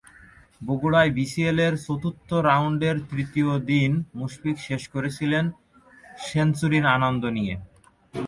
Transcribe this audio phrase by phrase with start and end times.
[0.61, 5.45] বগুড়ায় বিসিএলের চতুর্থ রাউন্ডের তৃতীয় দিন মুশফিক শেষ করেছিলেন
[6.25, 7.55] সেঞ্চুরির আনন্দ নিয়ে।